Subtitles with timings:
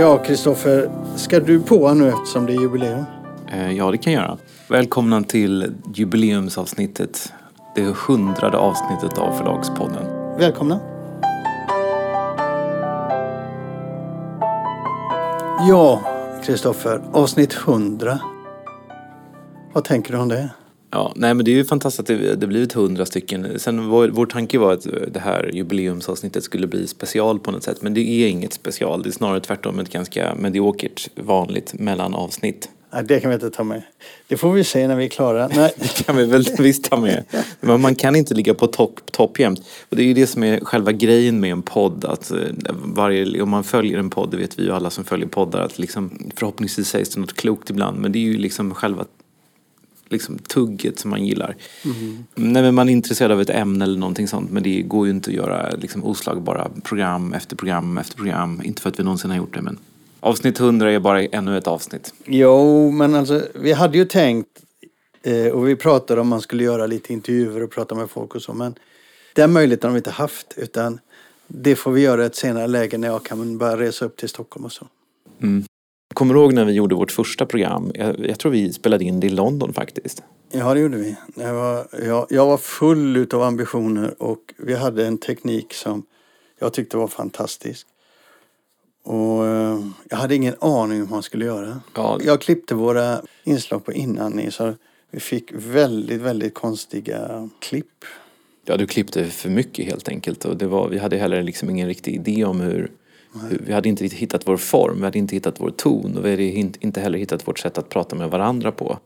[0.00, 3.04] Ja, Kristoffer, ska du på nu eftersom det är jubileum?
[3.52, 4.38] Eh, Ja, det kan jag göra.
[4.68, 7.32] Välkomna till jubileumsavsnittet.
[7.74, 10.04] Det hundrade avsnittet av Förlagspodden.
[10.38, 10.80] Välkomna.
[15.68, 16.00] Ja,
[16.44, 18.18] Kristoffer, avsnitt 100.
[19.72, 20.50] Vad tänker du om det?
[20.90, 23.58] Ja, nej men det är ju fantastiskt att det, det blivit hundra stycken.
[23.58, 27.82] Sen vår, vår tanke var att det här jubileumsavsnittet skulle bli special på något sätt.
[27.82, 29.02] Men det är inget special.
[29.02, 32.68] Det är snarare tvärtom ett ganska mediokert vanligt mellanavsnitt.
[32.92, 33.82] Nej, det kan vi inte ta med.
[34.28, 35.48] Det får vi se när vi är klara.
[35.48, 35.72] Nej.
[35.78, 37.24] Det kan vi väl visst ta med.
[37.60, 39.60] Men man kan inte ligga på topp top jämt.
[39.88, 42.04] Och det är ju det som är själva grejen med en podd.
[42.04, 42.38] Att eh,
[42.84, 45.78] varje, om man följer en podd, det vet vi ju alla som följer poddar, att
[45.78, 47.98] liksom, förhoppningsvis sägs det något klokt ibland.
[47.98, 49.04] Men det är ju liksom själva
[50.10, 51.56] liksom tugget som man gillar.
[52.34, 54.50] Nej, men man är intresserad av ett ämne eller någonting sånt.
[54.50, 58.60] Men det går ju inte att göra liksom, oslagbara program efter program efter program.
[58.64, 59.78] Inte för att vi någonsin har gjort det, men
[60.20, 62.14] avsnitt 100 är bara ännu ett avsnitt.
[62.24, 64.48] Jo, men alltså vi hade ju tänkt
[65.22, 68.42] eh, och vi pratade om man skulle göra lite intervjuer och prata med folk och
[68.42, 68.54] så.
[68.54, 68.74] Men
[69.34, 71.00] den möjligheten har vi inte haft utan
[71.46, 74.28] det får vi göra i ett senare läge när jag kan börja resa upp till
[74.28, 74.86] Stockholm och så.
[76.14, 77.92] Kommer du ihåg när vi gjorde vårt första program?
[77.94, 80.22] Jag, jag tror vi spelade in det i London faktiskt.
[80.52, 81.16] Ja, det gjorde vi.
[81.34, 86.02] Jag var, jag, jag var full utav ambitioner och vi hade en teknik som
[86.58, 87.86] jag tyckte var fantastisk.
[89.04, 91.80] Och eh, jag hade ingen aning om vad man skulle göra.
[91.94, 92.18] Ja.
[92.24, 94.74] Jag klippte våra inslag på innan så
[95.10, 98.04] vi fick väldigt, väldigt konstiga klipp.
[98.64, 100.44] Ja, du klippte för mycket helt enkelt.
[100.44, 102.90] Och det var, vi hade heller liksom ingen riktig idé om hur, hur...
[103.66, 106.42] Vi hade inte hittat vår form, vi hade inte hittat vår ton och vi hade
[106.42, 108.98] inte heller hittat vårt sätt att prata med varandra på.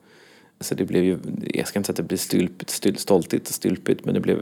[0.61, 1.19] Så det blev ju,
[1.55, 4.39] jag ska inte säga att det blev stylpigt, styl, stoltigt och stylpigt men det blev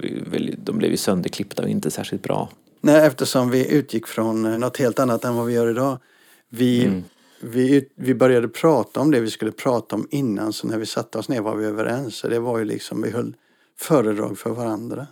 [0.65, 2.49] de blev ju sönderklippta och inte särskilt bra.
[2.81, 5.98] Nej, eftersom vi utgick från eh, något helt annat än vad vi gör idag.
[6.48, 7.05] Vi, Mm.
[7.41, 11.19] vi, vi började prata om det vi skulle prata om innan så när vi satte
[11.19, 12.17] oss ner var vi överens.
[12.17, 13.37] Så det var ju liksom, vi höll
[13.79, 15.07] föredrag för varandra.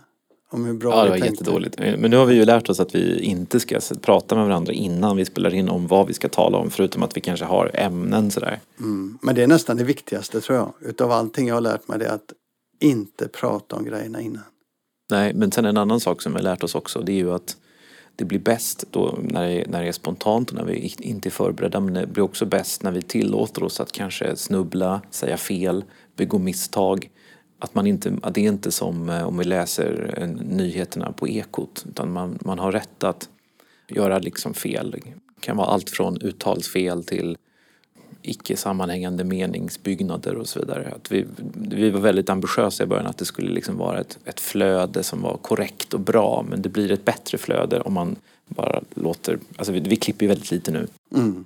[0.53, 1.33] Om hur bra Ja, det var tänkte.
[1.33, 1.79] jättedåligt.
[1.79, 5.17] Men nu har vi ju lärt oss att vi inte ska prata med varandra innan
[5.17, 8.31] vi spelar in om vad vi ska tala om förutom att vi kanske har ämnen
[8.31, 8.59] sådär.
[8.79, 9.17] Mm.
[9.21, 10.73] Men det är nästan det viktigaste tror jag.
[10.81, 12.33] Utav allting jag har lärt mig det är att
[12.79, 14.43] inte prata om grejerna innan.
[15.11, 17.31] Nej, men sen en annan sak som vi har lärt oss också det är ju
[17.31, 17.57] att
[18.15, 21.31] det blir bäst då när det, när det är spontant och när vi inte är
[21.31, 25.83] förberedda men det blir också bäst när vi tillåter oss att kanske snubbla, säga fel,
[26.15, 27.09] begå misstag.
[27.63, 31.27] Att, man inte, att det är inte som eh, om vi läser eh, nyheterna på
[31.27, 33.29] Ekot utan man, man har rätt att
[33.87, 34.91] göra liksom fel.
[34.91, 35.01] Det
[35.39, 37.37] kan vara allt från uttalsfel till
[38.21, 40.93] icke sammanhängande meningsbyggnader och så vidare.
[40.95, 44.39] Att vi, vi var väldigt ambitiösa i början att det skulle liksom vara ett, ett
[44.39, 48.15] flöde som var korrekt och bra men det blir ett bättre flöde om man
[48.47, 50.87] bara låter, alltså vi, vi klipper ju väldigt lite nu.
[51.15, 51.45] Mm.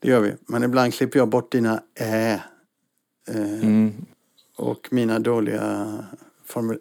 [0.00, 0.32] Det gör vi.
[0.46, 2.32] Men ibland klipper jag bort dina ä.
[2.32, 2.40] Eh,
[3.62, 4.05] Mm.
[4.66, 5.86] Och mina dåliga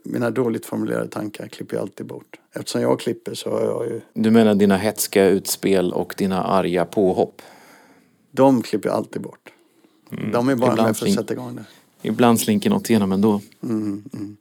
[0.03, 2.40] mina dåligt formulerade tankar klipper jag alltid bort.
[2.53, 4.01] Eftersom jag klipper så har jag ju...
[4.13, 7.41] Du menar dina hetska utspel och dina arga påhopp?
[8.31, 9.53] De klipper jag alltid bort.
[10.31, 11.66] De är bara Ibland med för att sätta igång det.
[12.01, 13.41] Ibland slinker något igenom ändå.
[13.63, 14.38] Mm, mm.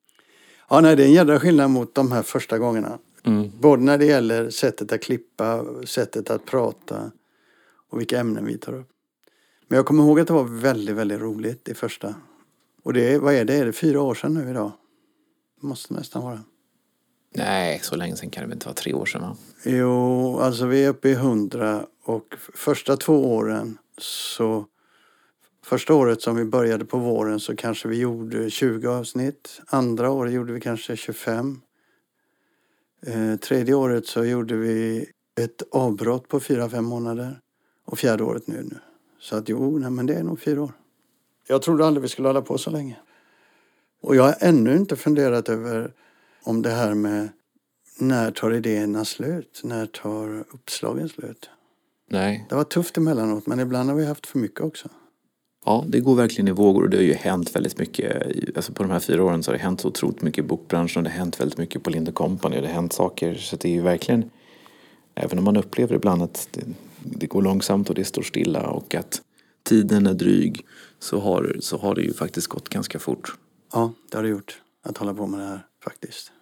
[0.71, 2.99] Ja, nej, det är en jädra skillnad mot de här första gångerna.
[3.25, 3.50] Mm.
[3.61, 7.11] Både när det gäller sättet att klippa, sättet att prata
[7.91, 8.88] och vilka ämnen vi tar upp.
[9.69, 12.15] Men jag kommer ihåg att det var väldigt, väldigt roligt det första.
[12.84, 13.55] Och det, vad är det?
[13.55, 14.72] Är det fyra år sedan nu idag?
[15.61, 16.41] Det måste nästan vara.
[17.34, 19.37] Nej, så länge sedan kan det väl inte vara tre år sedan va?
[19.65, 24.67] Jo, alltså vi är uppe i hundra och första två åren så
[25.65, 29.61] Första året som vi började på våren så kanske vi gjorde 20 avsnitt.
[29.67, 31.61] Andra året gjorde vi kanske 25.
[33.06, 35.06] Eh, tredje året så gjorde vi
[35.41, 37.41] ett avbrott på fyra fem månader.
[37.84, 38.62] Och fjärde året nu.
[38.62, 38.77] nu.
[39.21, 40.73] Så att jo, nej, men det är nog fyra år.
[41.47, 42.97] Jag trodde aldrig vi skulle hålla på så länge.
[44.03, 45.93] Och jag har ännu inte funderat över
[46.43, 47.29] om det här med
[47.99, 49.61] när tar idéerna slut?
[49.64, 51.50] När tar uppslagen slut?
[52.11, 52.46] Nej.
[52.49, 54.88] Det var tufft emellanåt men ibland har vi haft för mycket också.
[55.64, 58.56] Ja, det går verkligen i vågor och det har ju hänt väldigt mycket.
[58.56, 61.00] Alltså på de här fyra åren så har det hänt så otroligt mycket i bokbranschen
[61.00, 63.35] och det har hänt väldigt mycket på Lind Company och det har hänt saker.
[63.35, 64.31] Så det är ju verkligen,
[65.14, 66.64] även om man upplever ibland att det,
[66.99, 69.23] det går långsamt och det står stilla och att
[69.62, 70.64] tiden är dryg
[71.05, 73.35] så har, så har det ju faktiskt gått ganska fort.
[73.73, 74.61] Ja, det har det gjort.
[74.83, 76.33] Att hålla på med det här faktiskt.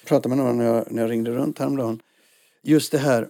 [0.00, 2.02] Jag pratade med någon när jag, när jag ringde runt häromdagen.
[2.62, 3.28] Just det här,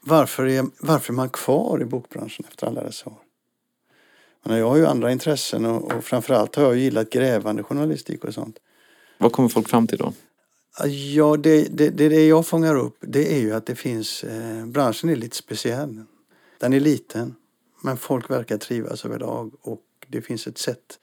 [0.00, 3.18] varför är, varför är man kvar i bokbranschen efter alla dessa år?
[4.42, 8.58] Jag har ju andra intressen och, och framförallt har jag gillat grävande journalistik och sånt.
[9.18, 10.12] Vad kommer folk fram till då?
[11.14, 14.66] Ja, det, det, det, det jag fångar upp det är ju att det finns, eh,
[14.66, 16.04] branschen är lite speciell.
[16.60, 17.34] Den är liten,
[17.82, 19.80] men folk verkar trivas överlag och
[20.14, 20.98] det finns ett sätt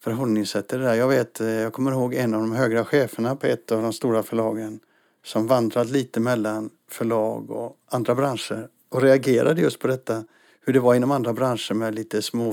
[0.00, 0.94] förhållningssätt till det där.
[0.94, 3.92] Jag vet, eh, jag kommer ihåg en av de högra cheferna på ett av de
[3.92, 4.80] stora förlagen
[5.24, 10.24] som vandrat lite mellan förlag och andra branscher och reagerade just på detta.
[10.60, 12.52] Hur det var inom andra branscher med lite små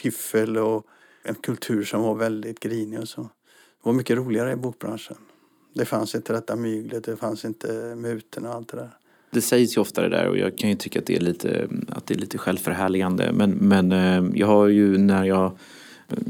[0.00, 0.86] fiffel och
[1.22, 3.22] en kultur som var väldigt grinig och så.
[3.22, 3.28] Det
[3.82, 5.16] var mycket roligare i bokbranschen.
[5.74, 8.90] Det fanns inte detta myglet, det fanns inte mutorna och allt det där.
[9.30, 11.68] Det sägs ju ofta det där och jag kan ju tycka att det är lite,
[11.88, 13.32] att det är lite självförhärligande.
[13.32, 15.58] Men, men eh, jag har ju när jag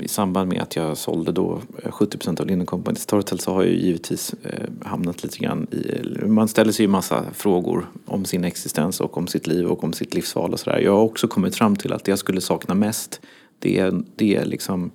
[0.00, 3.52] i samband med att jag sålde då eh, 70% av Linden Company till Storytel så
[3.52, 6.26] har jag ju givetvis eh, hamnat lite grann i...
[6.26, 9.92] Man ställer sig ju massa frågor om sin existens och om sitt liv och om
[9.92, 10.78] sitt livsval och sådär.
[10.78, 13.20] Jag har också kommit fram till att det jag skulle sakna mest
[13.58, 14.90] det är, det är liksom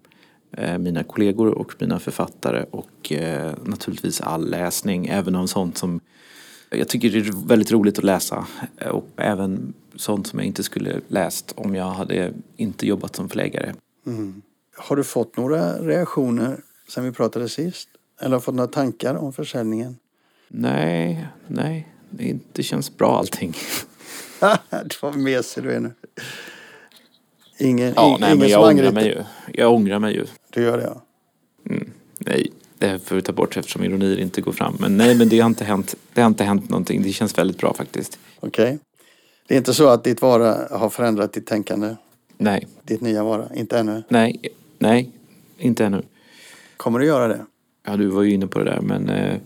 [0.79, 3.11] mina kollegor och mina författare och
[3.63, 5.99] naturligtvis all läsning, även om sånt som
[6.71, 8.47] jag tycker det är väldigt roligt att läsa
[8.91, 13.73] och även sånt som jag inte skulle läst om jag hade inte jobbat som förläggare.
[14.07, 14.41] Mm.
[14.77, 17.89] Har du fått några reaktioner sen vi pratade sist?
[18.21, 19.97] Eller har fått några tankar om försäljningen?
[20.47, 21.87] Nej, nej.
[22.53, 23.53] Det känns bra allting.
[25.01, 25.91] Vad mesig du är nu.
[27.57, 29.23] Ingen, ja, nej, ingen men jag ångrar mig ju.
[29.53, 30.25] Jag ångrar mig ju.
[30.49, 31.01] Du gör det ja.
[31.69, 32.51] Mm, nej,
[32.81, 34.77] det får vi ta bort eftersom ironier inte går fram.
[34.79, 37.03] Men nej, men det har inte hänt, det har inte hänt någonting.
[37.03, 38.19] Det känns väldigt bra faktiskt.
[38.39, 38.65] Okej.
[38.65, 38.77] Okay.
[39.47, 41.95] Det är inte så att ditt vara har förändrat ditt tänkande?
[42.37, 42.67] Nej.
[42.83, 43.45] Ditt nya vara?
[43.55, 44.03] Inte ännu?
[44.09, 44.41] Nej,
[44.79, 45.11] nej,
[45.57, 46.01] inte ännu.
[46.77, 47.45] Kommer du göra det?
[47.87, 49.37] Ja, du var ju inne på det där, men eh,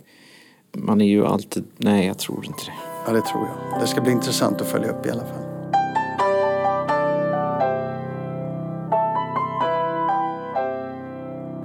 [0.72, 1.64] man är ju alltid...
[1.78, 2.74] Nej, jag tror inte det.
[3.08, 3.82] Ja, det tror jag.
[3.82, 5.46] Det ska bli intressant att följa upp i alla fall.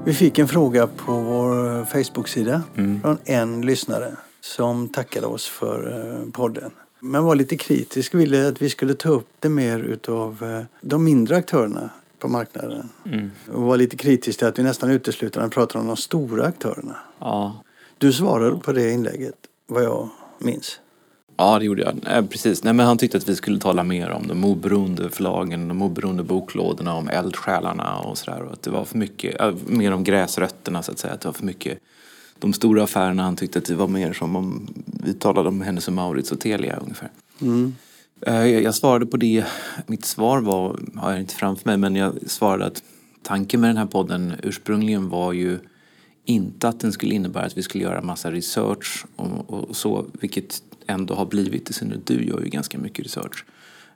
[0.05, 1.13] Vi fick en fråga på
[1.87, 3.01] Facebook-sida mm.
[3.01, 6.71] från en lyssnare som tackade oss för eh, podden.
[7.01, 11.05] Men var lite kritisk, ville att vi skulle ta upp det mer utav eh, de
[11.05, 12.89] mindre aktörerna på marknaden.
[13.07, 13.31] Mm.
[13.53, 16.97] Och var lite kritisk till att vi nästan uteslutande pratar om de stora aktörerna.
[17.19, 17.65] Ja.
[17.99, 19.37] Du svarade på det inlägget,
[19.67, 20.81] vad jag minns.
[21.41, 21.95] Ja, det gjorde jag.
[22.03, 22.65] Nej, precis.
[22.65, 26.23] Nej, men han tyckte att vi skulle tala mer om de oberoende förlagen, de oberoende
[26.23, 28.43] boklådorna, om eldsjälarna och sådär.
[28.43, 31.15] Och att det var för mycket, äh, mer om gräsrötterna så att säga.
[31.15, 31.79] Att det var för mycket
[32.39, 33.23] de stora affärerna.
[33.23, 34.69] Han tyckte att det var mer som om
[35.05, 37.11] vi talade om Hennes och Mauritz och Telia ungefär.
[37.41, 37.75] Mm.
[38.63, 39.45] Jag svarade på det.
[39.87, 42.83] Mitt svar var, har jag inte framför mig, men jag svarade att
[43.23, 45.59] tanken med den här podden ursprungligen var ju
[46.31, 50.63] inte att den skulle innebära att vi skulle göra massa research och, och så, vilket
[50.87, 51.73] ändå har blivit det.
[51.73, 53.45] Sen du gör ju ganska mycket research.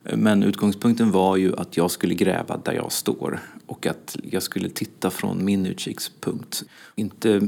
[0.03, 4.69] Men utgångspunkten var ju att jag skulle gräva där jag står och att jag skulle
[4.69, 6.65] titta från min utkikspunkt.
[6.95, 7.41] Inte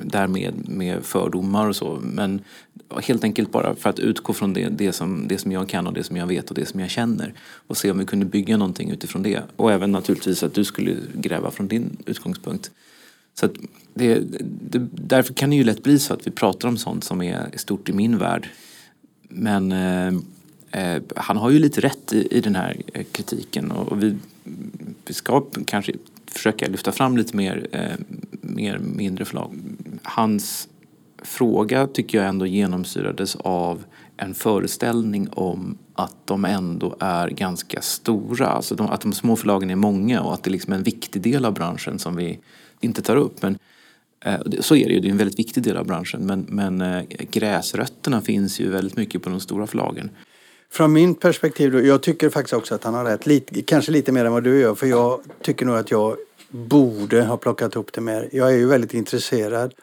[0.00, 2.40] därmed med fördomar och så, men
[3.02, 5.92] helt enkelt bara för att utgå från det, det, som, det som jag kan och
[5.92, 7.34] det som jag vet och det som jag känner
[7.66, 9.42] och se om vi kunde bygga någonting utifrån det.
[9.56, 12.70] Och även naturligtvis att du skulle gräva från din utgångspunkt.
[13.38, 13.48] Så
[13.94, 14.20] det,
[14.70, 17.50] det, därför kan det ju lätt bli så att vi pratar om sånt som är
[17.56, 18.48] stort i min värld.
[19.28, 20.14] Men eh,
[20.70, 24.16] eh, han har ju lite rätt i, i den här eh, kritiken kritiken och vi,
[25.06, 25.92] vi ska kanske
[26.26, 27.96] försöka lyfta fram lite mer, eh,
[28.30, 29.54] mer mindre förlag.
[30.02, 30.68] Hans
[31.22, 33.84] fråga tycker jag ändå genomsyrades av
[34.16, 38.46] en föreställning om att de ändå är ganska stora.
[38.46, 41.22] Alltså de, att de små förlagen är många och att det liksom är en viktig
[41.22, 42.38] del av branschen som vi
[42.80, 43.42] inte tar upp.
[43.42, 43.58] Men,
[44.24, 46.26] eh, så är det ju, det är en väldigt viktig del av branschen.
[46.26, 50.10] Men, men eh, gräsrötterna finns ju väldigt mycket på de stora förlagen.
[50.70, 53.26] Från min perspektiv, då, jag tycker faktiskt också att han har rätt.
[53.26, 54.74] Lite, kanske lite mer än vad du gör.
[54.74, 56.16] För jag tycker nog att jag
[56.50, 58.28] borde ha plockat upp det mer.
[58.32, 59.74] Jag är ju väldigt intresserad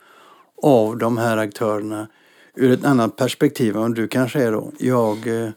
[0.61, 2.07] av de här aktörerna
[2.55, 4.71] ur ett annat perspektiv än du kanske är då.
[4.79, 5.49] Jag, eh,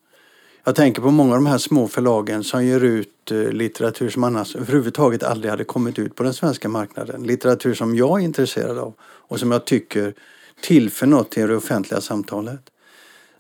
[0.69, 4.25] jag tänker på många av de här små förlagen som ger ut eh, litteratur som
[4.25, 7.23] annars överhuvudtaget aldrig hade kommit ut på den svenska marknaden.
[7.23, 10.15] Litteratur som jag är intresserad av och som jag tycker
[10.61, 12.61] tillför något till det offentliga samtalet.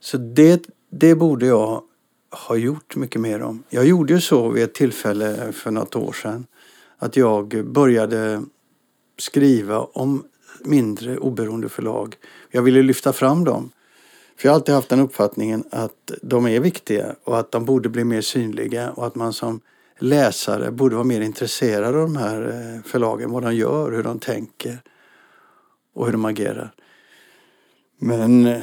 [0.00, 1.82] Så det, det borde jag
[2.48, 3.62] ha gjort mycket mer om.
[3.70, 6.46] Jag gjorde ju så vid ett tillfälle för något år sedan
[6.98, 8.42] att jag började
[9.18, 10.24] skriva om
[10.60, 12.16] mindre oberoende förlag.
[12.50, 13.70] Jag ville lyfta fram dem.
[14.38, 17.88] För jag har alltid haft den uppfattningen att de är viktiga och att de borde
[17.88, 19.60] bli mer synliga och att man som
[19.98, 24.18] läsare borde vara mer intresserad av de här eh, förlagen, vad de gör, hur de
[24.18, 24.78] tänker
[25.94, 26.70] och hur de agerar.
[27.98, 28.62] Men eh,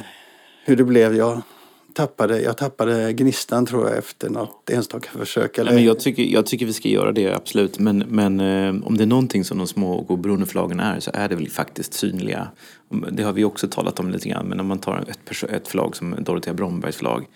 [0.64, 1.42] hur det blev, jag
[1.96, 5.58] tappade, jag tappade gnistan tror jag efter något enstaka försök.
[5.58, 5.70] Eller...
[5.70, 7.78] Nej, men jag, tycker, jag tycker vi ska göra det, absolut.
[7.78, 11.10] Men, men eh, om det är någonting som de små och oberoende förlagen är så
[11.14, 12.48] är det väl faktiskt synliga.
[13.12, 14.46] Det har vi också talat om lite grann.
[14.46, 17.26] Men om man tar ett, ett förlag som Dorotea Brombergs förlag.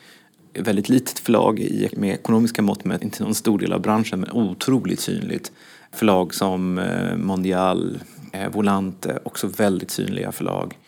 [0.54, 4.30] väldigt litet förlag i, med ekonomiska mått mätt, inte någon stor del av branschen men
[4.30, 5.52] otroligt synligt.
[5.92, 7.98] Förlag som eh, Mondial,
[8.32, 10.78] eh, Volante, också väldigt synliga förlag.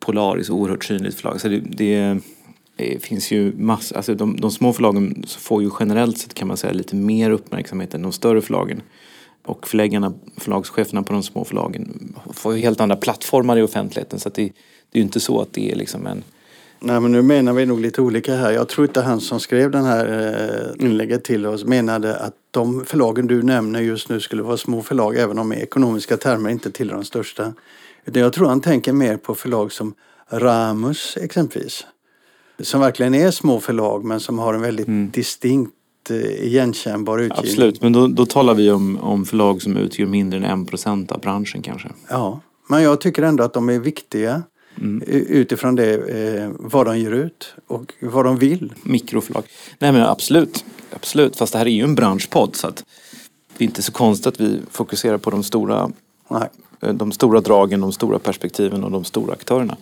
[0.00, 1.40] Polaris, oerhört synligt förlag.
[1.40, 2.20] Så det, det,
[2.76, 6.56] det finns ju massor, alltså de, de små förlagen får ju generellt sett kan man
[6.56, 8.82] säga lite mer uppmärksamhet än de större förlagen.
[9.44, 14.20] Och förläggarna, förlagscheferna på de små förlagen får ju helt andra plattformar i offentligheten.
[14.20, 16.22] Så det, det är ju inte så att det är liksom en
[16.80, 18.50] Nej, men nu menar vi nog lite olika här.
[18.50, 20.34] Jag tror inte han som skrev den här
[20.78, 24.82] eh, inlägget till oss menade att de förlagen du nämner just nu skulle vara små
[24.82, 27.54] förlag även om i ekonomiska termer inte tillhör de största.
[28.04, 29.94] Utan jag tror han tänker mer på förlag som
[30.30, 31.86] Ramus exempelvis.
[32.60, 35.10] Som verkligen är små förlag men som har en väldigt mm.
[35.10, 35.72] distinkt
[36.10, 37.50] eh, igenkännbar utgivning.
[37.50, 41.12] Absolut, men då, då talar vi om, om förlag som utgör mindre än en procent
[41.12, 41.88] av branschen kanske.
[42.08, 44.42] Ja, men jag tycker ändå att de är viktiga.
[44.80, 45.02] Mm.
[45.06, 48.72] Utifrån det, eh, vad de ger ut och vad de vill.
[48.82, 49.44] Mikroförlag.
[49.78, 51.36] Nej men absolut, absolut.
[51.36, 52.84] Fast det här är ju en branschpodd så att
[53.56, 55.90] det är inte så konstigt att vi fokuserar på de stora,
[56.28, 56.48] Nej.
[56.80, 59.76] Eh, de stora dragen, de stora perspektiven och de stora aktörerna.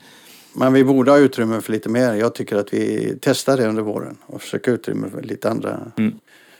[0.56, 2.14] Men vi borde ha utrymme för lite mer.
[2.14, 6.14] Jag tycker att vi testar det under våren och försöker utrymme för lite andra, mm.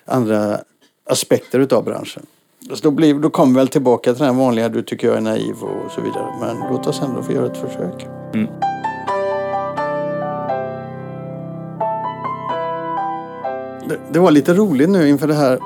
[0.04, 0.60] andra
[1.06, 2.26] aspekter utav branschen.
[2.82, 5.54] Då, blir, då kommer vi väl tillbaka till den vanliga du tycker jag är naiv
[5.54, 6.34] och så vidare.
[6.40, 8.06] Men låt oss ändå få göra ett försök.
[8.34, 8.46] Mm.
[13.88, 15.58] Det, det, var lite roligt nu inför det här,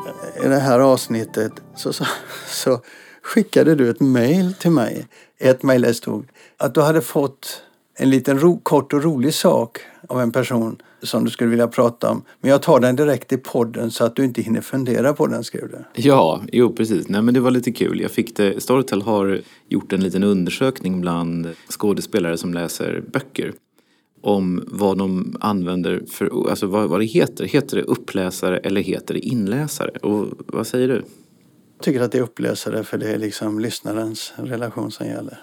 [0.42, 1.52] det här avsnittet.
[1.76, 2.04] Så, så,
[2.46, 2.80] så
[3.22, 5.06] skickade du ett mail till mig.
[5.38, 7.62] Ett mail där stod att du hade fått
[8.00, 9.78] en liten ro, kort och rolig sak
[10.08, 12.22] av en person som du skulle vilja prata om.
[12.40, 15.44] Men jag tar den direkt i podden så att du inte hinner fundera på den,
[15.44, 16.02] skrev du.
[16.02, 17.08] Ja, jo precis.
[17.08, 18.00] Nej men det var lite kul.
[18.00, 23.52] Jag fick det, Storytel har gjort en liten undersökning bland skådespelare som läser böcker.
[24.20, 27.44] Om vad de använder för, alltså vad, vad det heter.
[27.44, 29.90] Heter det uppläsare eller heter det inläsare?
[29.90, 30.94] Och vad säger du?
[30.94, 35.38] Jag tycker att det är uppläsare för det är liksom lyssnarens relation som gäller.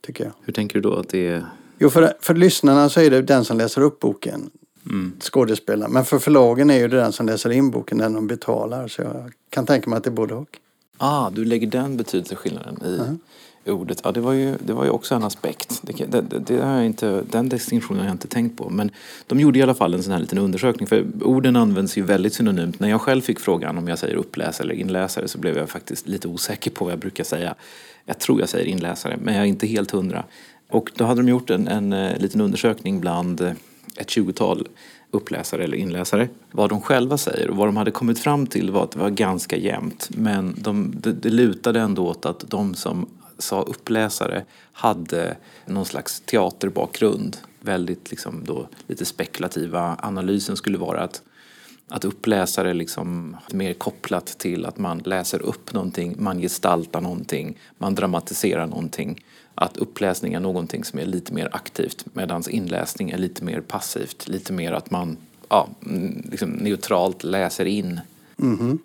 [0.00, 0.32] Tycker jag.
[0.42, 1.46] Hur tänker du då att det är?
[1.82, 4.50] Jo, för, för lyssnarna så är det den som läser upp boken
[4.86, 5.12] mm.
[5.20, 5.88] skådespelare.
[5.88, 8.88] Men för förlagen är ju det den som läser in boken den de betalar.
[8.88, 10.58] Så jag kan tänka mig att det är både och.
[10.98, 13.18] Ah, du lägger den betydelseskillnaden i mm.
[13.66, 14.00] ordet.
[14.04, 15.80] Ja, det var, ju, det var ju också en aspekt.
[15.82, 18.70] Det, det, det, har jag inte, den distinktionen har jag inte tänkt på.
[18.70, 18.90] Men
[19.26, 20.86] de gjorde i alla fall en sån här liten undersökning.
[20.86, 22.80] För orden används ju väldigt synonymt.
[22.80, 26.08] När jag själv fick frågan om jag säger uppläsare eller inläsare så blev jag faktiskt
[26.08, 27.54] lite osäker på vad jag brukar säga.
[28.04, 30.24] Jag tror jag säger inläsare, men jag är inte helt hundra.
[30.72, 33.52] Och då hade de gjort en, en, en liten undersökning bland eh,
[33.96, 34.68] ett tjugotal
[35.10, 36.28] uppläsare eller inläsare.
[36.50, 39.10] Vad de själva säger och vad de hade kommit fram till var att det var
[39.10, 40.08] ganska jämnt.
[40.10, 43.06] Men de, det, det lutade ändå åt att de som
[43.38, 45.36] sa uppläsare hade
[45.66, 47.36] någon slags teaterbakgrund.
[47.60, 49.96] Väldigt liksom då, lite spekulativa.
[50.02, 51.22] Analysen skulle vara att
[51.88, 57.94] att uppläsare liksom mer kopplat till att man läser upp någonting, man gestaltar någonting, man
[57.94, 59.24] dramatiserar någonting
[59.54, 64.28] att uppläsning är någonting som är lite mer aktivt medan inläsning är lite mer passivt.
[64.28, 65.16] Lite mer att man
[65.48, 65.68] ja,
[66.30, 68.00] liksom neutralt läser in.
[68.38, 68.78] Mm -hmm.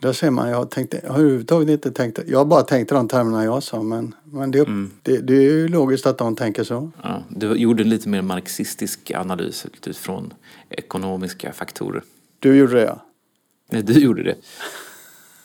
[0.00, 3.44] Där ser man, jag, tänkte, jag har överhuvudtaget inte tänkt, jag bara tänkt de termerna
[3.44, 4.90] jag sa men, men det, mm.
[5.02, 6.90] det, det, är ju logiskt att de tänker så.
[7.02, 10.32] Ja, du gjorde en lite mer marxistisk analys utifrån
[10.70, 12.02] ekonomiska faktorer.
[12.38, 13.06] Du gjorde det ja.
[13.70, 14.36] Nej, du gjorde det.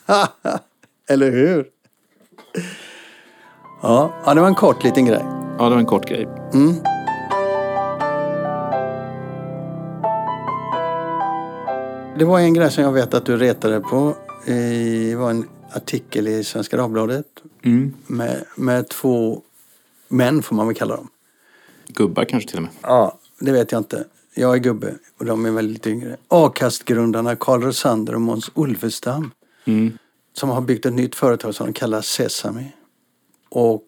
[1.10, 1.66] Eller hur?
[3.82, 5.22] Ja, ja, det var en kort liten grej.
[5.58, 6.28] Ja, det var en kort grej.
[6.54, 6.76] Mm.
[12.18, 14.16] Det var en grej som jag vet att du retade på.
[14.46, 17.26] Det var en artikel i Svenska Dagbladet
[17.64, 17.94] mm.
[18.08, 19.42] med, med två
[20.08, 21.08] män, får man väl kalla dem.
[21.88, 22.72] Gubbar kanske till och med?
[22.82, 24.04] Ja, det vet jag inte.
[24.34, 26.18] Jag är gubbe och de är väldigt yngre.
[26.28, 29.32] Akastgrundarna Karl Rosander och Måns Ulvestam.
[29.66, 29.98] Mm.
[30.34, 32.66] Som har byggt ett nytt företag som de kallar Sesame.
[33.50, 33.84] Och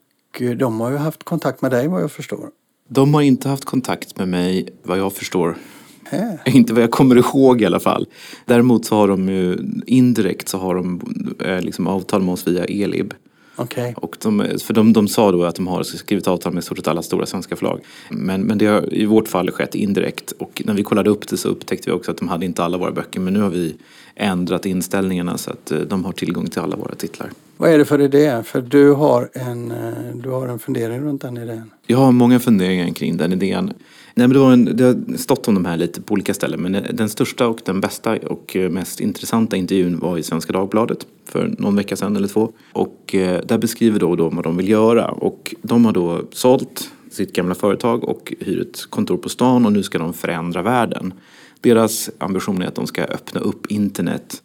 [0.57, 2.49] de har ju haft kontakt med dig vad jag förstår.
[2.87, 5.57] De har inte haft kontakt med mig vad jag förstår.
[6.03, 6.37] Hä?
[6.45, 8.07] Inte vad jag kommer ihåg i alla fall.
[8.45, 11.01] Däremot så har de ju indirekt så har de
[11.45, 13.13] eh, liksom avtal med oss via Elib.
[13.57, 13.93] Okay.
[13.97, 16.87] Och de, för de, de sa då att de har skrivit avtal med stort sett
[16.87, 17.79] alla stora svenska förlag.
[18.09, 20.31] Men, men det har i vårt fall skett indirekt.
[20.31, 22.77] Och när vi kollade upp det så upptäckte vi också att de hade inte alla
[22.77, 23.19] våra böcker.
[23.19, 23.75] Men nu har vi
[24.15, 27.29] ändrat inställningarna så att eh, de har tillgång till alla våra titlar.
[27.61, 28.43] Vad är det för idé?
[28.43, 31.71] För du har en, eh, du har en fundering runt den idén.
[31.87, 33.65] Jag har många funderingar kring den idén.
[33.65, 36.61] Nej, men det, var en, det har stått om de här lite på olika ställen
[36.61, 40.53] men eh, den största och den bästa och eh, mest intressanta intervjun var i Svenska
[40.53, 42.51] Dagbladet för någon vecka sedan eller två.
[42.73, 43.15] Och
[43.45, 47.55] där beskriver då de vad de vill göra och de har då sålt sitt gamla
[47.55, 51.13] företag och hyr ett kontor på stan och nu ska de förändra världen.
[51.61, 54.41] Deras ambition är att de ska öppna upp internet.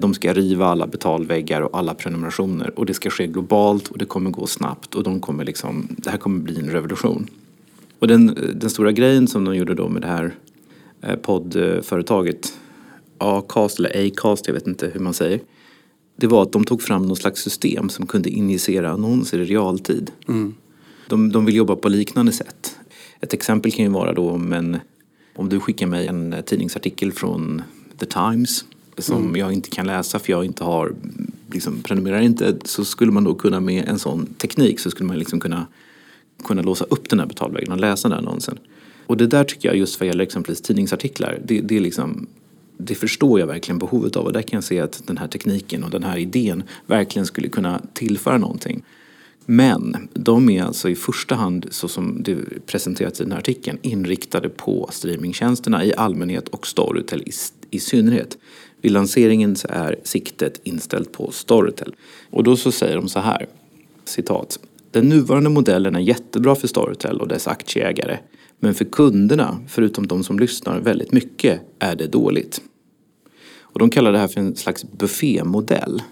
[0.00, 4.04] De ska riva alla betalväggar och alla prenumerationer och det ska ske globalt och det
[4.04, 7.26] kommer gå snabbt och de kommer liksom, det här kommer bli en revolution.
[7.98, 10.34] Och den, den stora grejen som de gjorde då med det här
[11.02, 12.52] eh, poddföretaget
[13.18, 15.40] Acast eller Acast, jag vet inte hur man säger.
[16.16, 20.10] Det var att de tog fram någon slags system som kunde injicera annonser i realtid.
[20.28, 20.54] Mm.
[21.08, 22.76] De, de vill jobba på liknande sätt.
[23.20, 24.78] Ett exempel kan ju vara då om, en,
[25.36, 27.62] om du skickar mig en tidningsartikel från
[27.98, 28.64] The Times
[28.98, 29.36] som Mm.
[29.36, 30.94] jag inte kan läsa för jag inte har,
[31.52, 35.18] liksom, prenumererar inte, så skulle man då kunna med en sån teknik så skulle man
[35.18, 35.66] liksom kunna,
[36.44, 38.58] kunna låsa upp den här betalväggen och läsa den här annonsen.
[39.06, 42.26] Och det där tycker jag just vad gäller exempelvis tidningsartiklar, det, det är liksom
[42.76, 45.84] det förstår jag verkligen behovet av och där kan jag se att den här tekniken
[45.84, 48.82] och den här idén verkligen skulle kunna tillföra någonting.
[49.46, 53.78] Men de är alltså i första hand, så som det presenterats i den här artikeln,
[53.82, 57.32] inriktade på streamingtjänsterna i allmänhet och Storytel i,
[57.70, 58.38] i synnerhet.
[58.80, 61.94] Vid lanseringen så är siktet inställt på Storytel.
[62.30, 63.46] Och då så säger de så här,
[64.04, 64.58] citat.
[64.90, 68.18] Den nuvarande modellen är jättebra för Storytel och dess aktieägare.
[68.58, 72.60] Men för kunderna, förutom de som lyssnar väldigt mycket, är det dåligt.
[73.60, 76.02] Och de kallar det här för en slags buffémodell.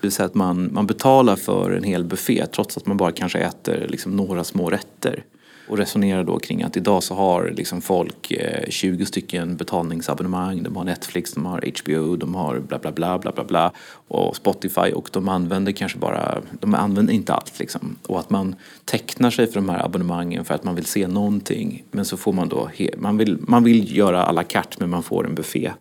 [0.00, 3.12] Det vill säga att man, man betalar för en hel buffé trots att man bara
[3.12, 5.24] kanske äter liksom några små rätter.
[5.68, 10.62] Och resonerar då kring att idag så har liksom folk eh, 20 stycken betalningsabonnemang.
[10.62, 13.72] De har Netflix, de har HBO, de har bla bla bla bla bla bla.
[14.08, 17.96] Och Spotify och de använder kanske bara, de använder inte allt liksom.
[18.06, 21.84] Och att man tecknar sig för de här abonnemangen för att man vill se någonting.
[21.90, 25.02] Men så får man då, man vill, man vill göra à la carte men man
[25.02, 25.72] får en buffé.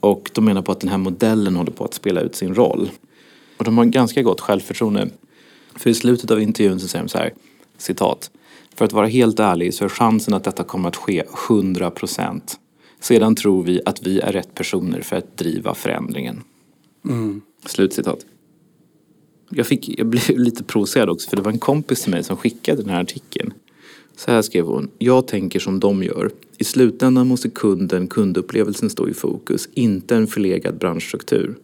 [0.00, 2.90] Och de menar på att den här modellen håller på att spela ut sin roll.
[3.56, 5.08] Och de har ganska gott självförtroende.
[5.76, 7.32] För i slutet av intervjun så säger de så här,
[7.78, 8.30] citat.
[8.74, 12.58] För att vara helt ärlig så är chansen att detta kommer att ske 100 procent.
[13.00, 16.42] Sedan tror vi att vi är rätt personer för att driva förändringen.
[17.66, 18.26] Slutcitat.
[19.50, 22.36] Jag, fick, jag blev lite provocerad också för det var en kompis till mig som
[22.36, 23.52] skickade den här artikeln.
[24.16, 24.90] Så här skrev hon.
[24.98, 26.30] Jag tänker som de gör.
[26.58, 31.56] I slutändan måste kunden, kundupplevelsen stå i fokus, inte en förlegad branschstruktur.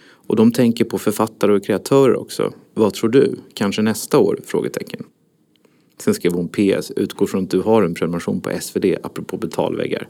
[0.00, 2.52] Och de tänker på författare och kreatörer också.
[2.74, 3.36] Vad tror du?
[3.54, 4.40] Kanske nästa år?
[4.44, 5.04] Frågetecken.
[5.98, 6.90] Sen skrev hon PS.
[6.96, 10.08] Utgår från att du har en prenumeration på SvD apropå betalväggar.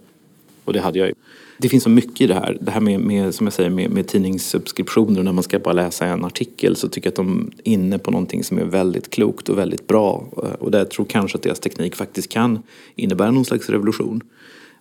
[0.65, 1.15] Och det hade jag ju.
[1.59, 2.59] Det finns så mycket i det här.
[2.61, 5.23] Det här med, med som jag säger, med, med tidningssubskriptioner.
[5.23, 8.11] När man ska bara läsa en artikel så tycker jag att de är inne på
[8.11, 10.29] någonting som är väldigt klokt och väldigt bra.
[10.59, 12.63] Och där jag tror kanske att deras teknik faktiskt kan
[12.95, 14.21] innebära någon slags revolution.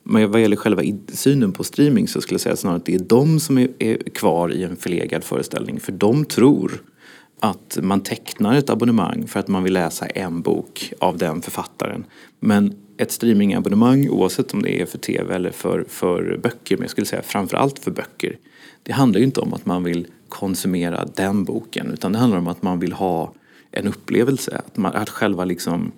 [0.04, 3.00] Men vad gäller själva synen på streaming så skulle jag säga snarare att det är
[3.00, 5.80] de som är, är kvar i en förlegad föreställning.
[5.80, 6.82] För de tror
[7.39, 12.06] att man tecknar ett abonnemang för att man vill läsa en bok av den författaren.
[12.39, 16.91] Men ett streamingabonnemang, oavsett om det är för tv eller för, för böcker, men jag
[16.91, 18.38] skulle säga framförallt för böcker.
[18.84, 22.47] Det handlar ju inte om att man vill konsumera den boken, utan det handlar om
[22.47, 23.34] att man vill ha
[23.71, 24.62] en upplevelse.
[24.65, 25.91] Att, man, att själva liksom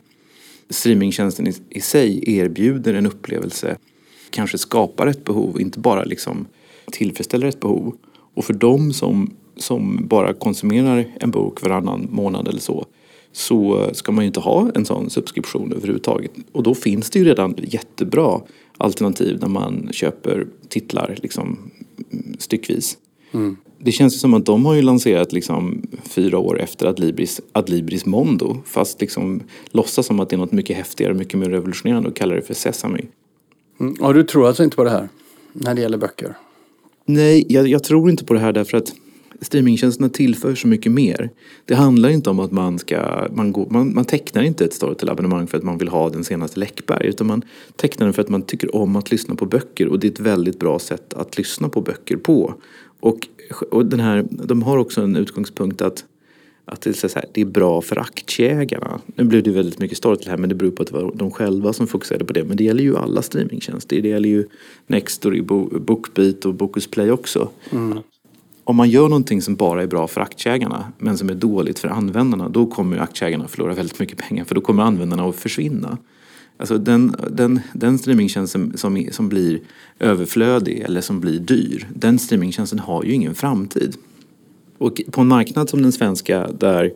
[0.70, 3.78] streamingtjänsten i, i sig erbjuder en upplevelse,
[4.30, 6.48] kanske skapar ett behov, inte bara liksom
[6.92, 7.98] tillfredsställer ett behov.
[8.34, 12.86] Och för dem som, som bara konsumerar en bok varannan månad eller så,
[13.32, 16.32] så ska man ju inte ha en sån subskription överhuvudtaget.
[16.52, 18.42] Och då finns det ju redan jättebra
[18.78, 21.58] alternativ när man köper titlar liksom
[22.38, 22.98] styckvis.
[23.78, 28.06] Det känns ju som att de har ju lanserat liksom fyra år efter Adlibris, Adlibris
[28.06, 28.58] Mondo.
[28.66, 29.42] Fast liksom
[29.72, 32.54] låtsas som att det är något mycket häftigare, mycket mer revolutionerande och kallar det för
[32.54, 33.02] Sesame.
[33.80, 33.94] Mm.
[34.02, 35.10] Och du tror alltså inte på det här
[35.54, 36.38] när det gäller böcker?
[37.06, 38.94] Nej, jag, jag tror inte på det här därför att
[39.42, 41.30] streamingtjänsterna tillför så mycket mer.
[41.66, 45.48] Det handlar inte om att man ska, man, går, man, man tecknar inte ett Storytel-abonnemang
[45.48, 47.42] för att man vill ha den senaste Läckberg utan man
[47.76, 50.20] tecknar den för att man tycker om att lyssna på böcker och det är ett
[50.20, 52.54] väldigt bra sätt att lyssna på böcker på.
[53.00, 53.28] Och,
[53.72, 56.06] och den här, de har också en utgångspunkt att
[56.72, 59.02] att det, är så här, det är bra för aktieägarna.
[59.16, 61.32] Nu blev det väldigt mycket Storytel här men det beror på att det var de
[61.32, 62.44] själva som fokuserade på det.
[62.44, 64.02] Men det gäller ju alla streamingtjänster.
[64.02, 64.46] Det gäller ju
[64.88, 67.50] Nextory, Bookbeat och Bokus Play också.
[67.72, 68.00] Mm.
[68.70, 71.88] Om man gör någonting som bara är bra för aktieägarna men som är dåligt för
[71.88, 75.98] användarna då kommer aktieägarna förlora väldigt mycket pengar för då kommer användarna att försvinna.
[76.58, 79.60] Alltså den, den, den streamingtjänsten som, som blir
[80.00, 83.98] överflödig eller som blir dyr den streamingtjänsten har ju ingen framtid.
[84.78, 86.94] Och på en marknad som den svenska där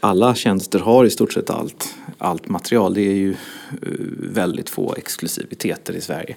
[0.00, 4.94] alla tjänster har i stort sett allt, allt material, det är ju eh, väldigt få
[4.94, 6.36] exklusiviteter i Sverige.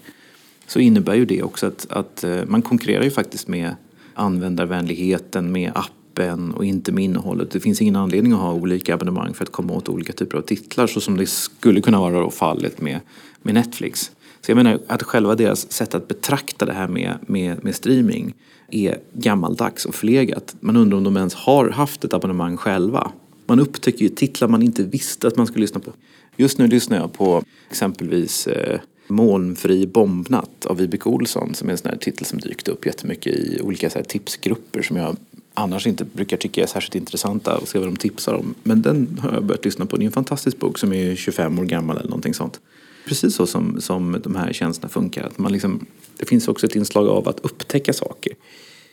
[0.67, 3.75] Så innebär ju det också att, att eh, man konkurrerar ju faktiskt med
[4.17, 7.51] användarvänligheten, med appen och inte med innehållet.
[7.51, 10.41] Det finns ingen anledning att ha olika abonnemang för att komma åt olika typer av
[10.41, 12.99] titlar så som det skulle kunna vara då fallet med,
[13.41, 14.11] med Netflix.
[14.41, 18.33] Så jag menar att själva deras sätt att betrakta det här med, med, med streaming
[18.71, 20.55] är gammaldags och förlegat.
[20.59, 23.11] Man undrar om de ens har haft ett abonnemang själva.
[23.45, 25.91] Man upptäcker ju titlar man inte visste att man skulle lyssna på.
[26.37, 31.77] Just nu lyssnar jag på exempelvis eh, Molnfri bombnatt av Vibeke Olsson som är en
[31.77, 35.15] sån här titel som dykt upp jättemycket i olika så här, tipsgrupper som jag
[35.53, 38.55] annars inte brukar tycka är särskilt intressanta och se vad de tipsar om.
[38.63, 39.97] Men den har jag börjat lyssna på.
[39.97, 42.59] Det är en fantastisk bok som är 25 år gammal eller någonting sånt.
[43.05, 45.23] Precis så som, som de här tjänsterna funkar.
[45.23, 45.85] Att man liksom,
[46.17, 48.33] det finns också ett inslag av att upptäcka saker.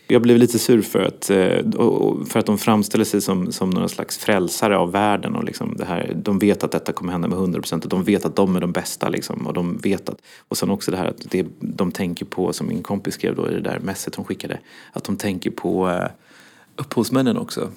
[0.07, 3.89] Jag blev lite sur för att, eh, för att de framställer sig som, som några
[3.89, 5.37] slags frälsare av världen.
[5.37, 8.05] Och liksom det här, de vet att detta kommer hända med 100 procent och de
[8.05, 9.09] vet att de är de bästa.
[9.09, 12.53] Liksom, och, de vet att, och sen också det här att det, de tänker på,
[12.53, 14.59] som min kompis skrev då i det där messet hon skickade,
[14.93, 16.07] att de tänker på uh,
[16.77, 17.69] upphovsmännen också.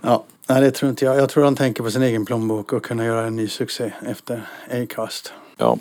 [0.00, 1.16] Ja, nej, det tror inte jag.
[1.16, 4.48] Jag tror de tänker på sin egen plånbok och kunna göra en ny succé efter
[4.70, 5.32] Acast.
[5.56, 5.78] Ja,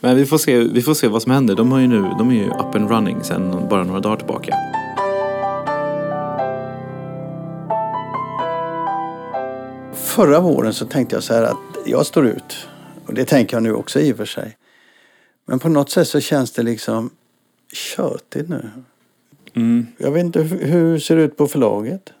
[0.00, 1.54] men vi får se, vi får se vad som händer.
[1.54, 4.54] De, har ju nu, de är ju up and running sedan bara några dagar tillbaka.
[9.96, 12.68] Förra våren så tänkte jag så här att jag står ut.
[13.06, 14.56] Och det tänker jag nu också i och för sig.
[15.44, 17.10] Men på något sätt så känns det liksom
[17.72, 18.70] tjötigt nu.
[19.54, 19.86] Mm.
[19.98, 22.12] Jag vet inte, hur ser det ut på förlaget?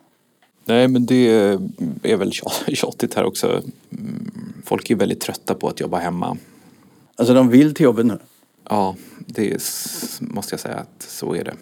[0.64, 1.28] Nej, men det
[2.02, 2.32] är väl
[2.74, 3.62] tjatigt här också.
[4.64, 6.36] Folk är väldigt trötta på att jobba hemma.
[7.16, 8.18] Alltså de vill till jobbet nu?
[8.68, 9.62] Ja, det
[10.20, 11.54] måste jag säga att så är det.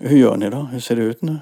[0.00, 0.56] Hur gör ni då?
[0.56, 1.38] Hur ser det ut nu?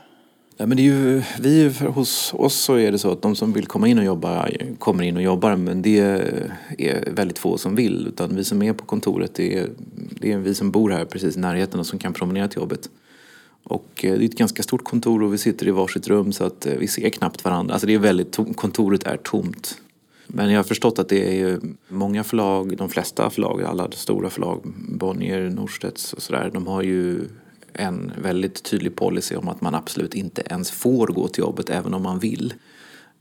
[0.58, 3.52] Ja, men det är ju, vi, hos oss så är det så att de som
[3.52, 5.98] vill komma in och jobba kommer in och jobbar men det
[6.78, 8.06] är väldigt få som vill.
[8.06, 9.68] Utan vi som är på kontoret, det är,
[10.20, 12.90] det är vi som bor här precis i närheten och som kan promenera till jobbet.
[13.62, 16.44] Och eh, det är ett ganska stort kontor och vi sitter i varsitt rum så
[16.44, 17.74] att eh, vi ser knappt varandra.
[17.74, 19.80] Alltså det är väldigt tom, kontoret är tomt.
[20.26, 24.60] Men jag har förstått att det är många förlag, de flesta förlag, alla stora förlag,
[24.88, 27.28] Bonnier, Norstedts och sådär, de har ju
[27.78, 31.94] en väldigt tydlig policy om att man absolut inte ens får gå till jobbet även
[31.94, 32.54] om man vill.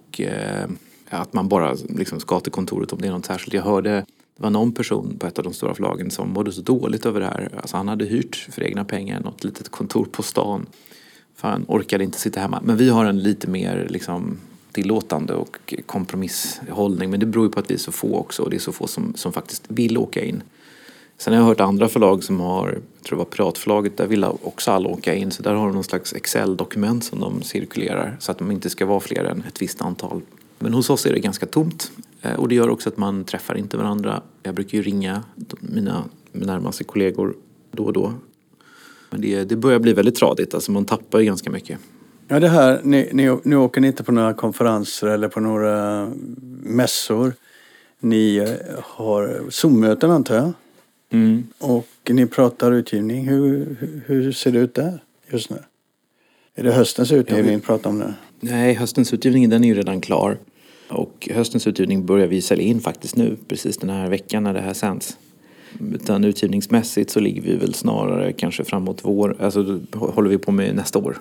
[0.07, 0.69] Och, eh,
[1.09, 3.53] att man bara liksom ska till kontoret om det är något särskilt.
[3.53, 4.05] Jag hörde
[4.37, 7.19] det var någon person på ett av de stora förlagen som mådde så dåligt över
[7.19, 7.49] det här.
[7.57, 10.65] Alltså han hade hyrt för egna pengar något litet kontor på stan.
[11.35, 12.61] För han orkade inte sitta hemma.
[12.63, 14.37] Men vi har en lite mer liksom,
[14.71, 17.09] tillåtande och kompromisshållning.
[17.09, 18.71] Men det beror ju på att vi är så få också och det är så
[18.71, 20.43] få som, som faktiskt vill åka in.
[21.17, 24.23] Sen har jag hört andra förlag som har, jag tror det var Piratförlaget, där vill
[24.23, 25.31] också alla åka in.
[25.31, 28.85] Så där har de någon slags Excel-dokument som de cirkulerar så att de inte ska
[28.85, 30.21] vara fler än ett visst antal.
[30.59, 33.57] Men hos oss är det ganska tomt eh, och det gör också att man träffar
[33.57, 34.21] inte varandra.
[34.43, 35.23] Jag brukar ju ringa
[35.59, 37.35] mina närmaste kollegor
[37.71, 38.13] då och då.
[39.09, 41.79] Men det, det börjar bli väldigt tradigt, alltså man tappar ju ganska mycket.
[42.27, 46.07] Ja, det här, ni, ni, nu åker ni inte på några konferenser eller på några
[46.63, 47.33] mässor.
[47.99, 50.53] Ni eh, har Zoom-möten antar jag?
[51.15, 51.47] Mm.
[51.57, 53.27] Och ni pratar utgivning.
[53.27, 53.75] Hur,
[54.05, 55.57] hur, ser det ut där just nu?
[56.55, 58.13] Är det höstens utgivning ni pratar om nu?
[58.39, 60.37] Nej, höstens utgivning den är ju redan klar.
[60.89, 64.61] Och höstens utgivning börjar vi sälja in faktiskt nu, precis den här veckan när det
[64.61, 65.17] här sänds.
[65.93, 70.75] Utan utgivningsmässigt så ligger vi väl snarare kanske framåt vår, alltså håller vi på med
[70.75, 71.17] nästa år.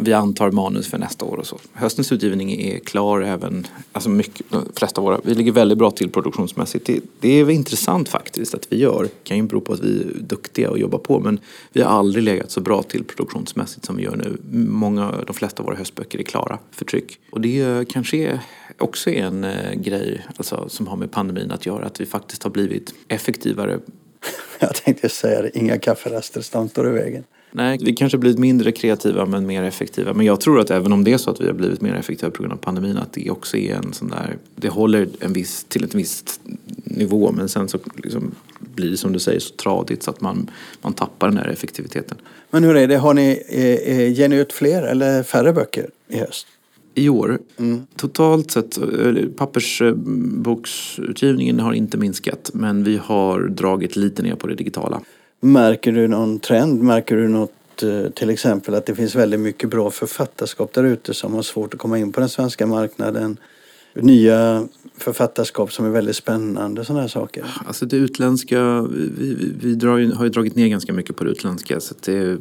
[0.00, 1.58] Vi antar manus för nästa år och så.
[1.72, 5.90] Höstens utgivning är klar även, alltså mycket, de flesta av våra, vi ligger väldigt bra
[5.90, 6.86] till produktionsmässigt.
[6.86, 9.02] Det, det är intressant faktiskt att vi gör.
[9.02, 11.40] Det kan ju bero på att vi är duktiga och jobbar på men
[11.72, 14.36] vi har aldrig legat så bra till produktionsmässigt som vi gör nu.
[14.68, 17.18] Många, de flesta av våra höstböcker är klara för tryck.
[17.30, 18.40] Och det kanske är
[18.78, 21.86] också är en eh, grej alltså, som har med pandemin att göra.
[21.86, 23.78] Att vi faktiskt har blivit effektivare.
[24.58, 27.24] Jag tänkte säga det, inga kafferester står i vägen.
[27.52, 30.14] Nej, vi kanske blivit mindre kreativa men mer effektiva.
[30.14, 32.30] Men jag tror att även om det är så att vi har blivit mer effektiva
[32.30, 35.64] på grund av pandemin att det också är en sån där, det håller en viss,
[35.64, 36.40] till en viss
[36.84, 40.50] nivå men sen så liksom blir det som du säger så tradigt så att man,
[40.82, 42.16] man tappar den här effektiviteten.
[42.50, 45.90] Men hur är det, har ni, eh, eh ger ni ut fler eller färre böcker
[46.08, 46.46] i höst?
[46.94, 47.38] i år.
[47.56, 47.86] Mm.
[47.96, 48.78] Totalt sett,
[49.36, 55.00] pappersboksutgivningen har inte minskat men vi har dragit lite ner på det digitala.
[55.44, 56.82] Märker du någon trend?
[56.82, 61.14] Märker du något eh, till exempel att det finns väldigt mycket bra författarskap där ute
[61.14, 63.36] som har svårt att komma in på den svenska marknaden?
[63.94, 67.44] Nya författarskap som är väldigt spännande, sådana här saker?
[67.66, 71.30] Alltså det utländska, vi, vi, vi drar, har ju dragit ner ganska mycket på det
[71.30, 71.80] utländska.
[71.80, 72.38] Så det,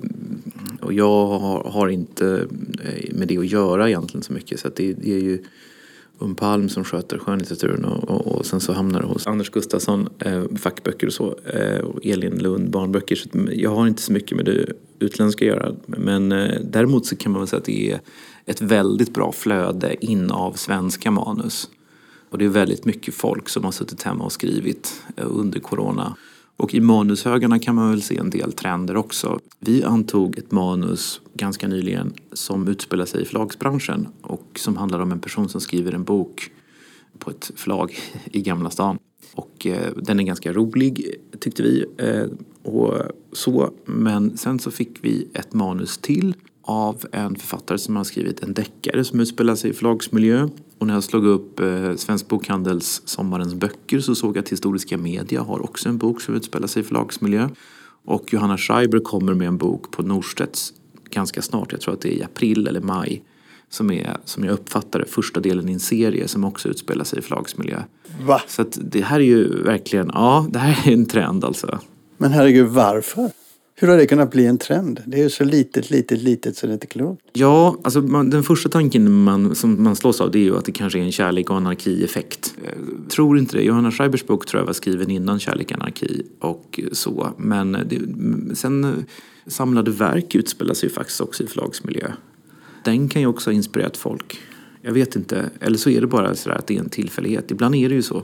[0.82, 2.48] och jag har, har, inte
[2.84, 4.60] eh, med det att göra egentligen så mycket.
[4.60, 5.44] Så det, det är ju
[6.20, 10.10] Um Palm som sköter skönlitteraturen och, och, och, sen så hamnar det hos Anders Gustafsson,
[10.20, 13.16] eh, fackböcker och så, eh, och Elin Lund, barnböcker.
[13.16, 15.76] Så jag har inte så mycket med det utländska att göra.
[15.86, 18.00] Men eh, däremot så kan man väl säga att det är
[18.46, 21.70] ett väldigt bra flöde in av svenska manus.
[22.30, 26.16] Och det är väldigt mycket folk som har suttit hemma och skrivit eh, under corona.
[26.62, 29.40] Och i manushögarna kan man väl se en del trender också.
[29.60, 35.12] Vi antog ett manus ganska nyligen som utspelar sig i förlagsbranschen och som handlar om
[35.12, 36.52] en person som skriver en bok
[37.20, 38.98] på ett förlag i Gamla stan.
[39.34, 41.86] Och eh, den är ganska rolig tyckte vi.
[41.98, 42.26] Eh,
[42.72, 42.94] och
[43.32, 43.72] så.
[43.86, 48.54] Men sen så fick vi ett manus till av en författare som har skrivit en
[48.54, 50.50] deckare som utspelar sig i förlagsmiljö.
[50.78, 54.98] Och när jag slog upp eh, Svensk Bokhandels Sommarens böcker så såg jag att Historiska
[54.98, 57.50] Media har också en bok som utspelar sig i förlagsmiljö.
[58.06, 60.74] Och Johanna Schreiber kommer med en bok på Norstedts
[61.10, 63.24] ganska snart, jag tror att det är i april eller maj.
[63.70, 67.20] Som är, som jag uppfattar det, första delen i en serie som också utspelar sig
[67.20, 67.84] i förlagsmiljö.
[68.22, 68.42] Va?
[68.48, 71.80] Så att det här är ju verkligen, ja det här är en trend alltså.
[72.18, 73.32] Men herregud, varför?
[73.82, 75.02] Hur har det kunnat bli en trend?
[75.06, 77.22] Det är ju så litet, litet, litet så det är inte klokt.
[77.34, 80.66] Ja, alltså man, den första tanken man, som man slås av det är ju att
[80.66, 82.56] det kanske är en kärlek och anarki-effekt.
[82.64, 83.64] Jag tror inte det.
[83.64, 87.34] Johanna Schreibers bok tror jag var skriven innan Kärlek och anarki och så.
[87.38, 88.02] Men det,
[88.56, 88.92] sen eh,
[89.48, 92.12] Samlade verk utspelar sig ju faktiskt också i förlagsmiljö.
[92.86, 94.40] Den kan ju också ha inspirerat folk.
[94.82, 95.50] Jag vet inte.
[95.60, 97.52] Eller så är det bara så att det är en tillfällighet.
[97.52, 98.24] Ibland är det ju så.